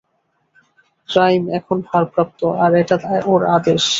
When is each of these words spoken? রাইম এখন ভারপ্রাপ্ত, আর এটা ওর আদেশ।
রাইম 1.09 1.43
এখন 1.57 1.77
ভারপ্রাপ্ত, 1.89 2.39
আর 2.63 2.71
এটা 2.81 2.95
ওর 3.25 3.41
আদেশ। 3.55 3.83